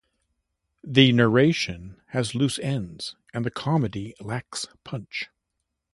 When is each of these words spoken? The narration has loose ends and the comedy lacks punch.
The 0.83 1.11
narration 1.11 2.01
has 2.07 2.33
loose 2.33 2.57
ends 2.57 3.15
and 3.35 3.45
the 3.45 3.51
comedy 3.51 4.15
lacks 4.19 4.65
punch. 4.83 5.29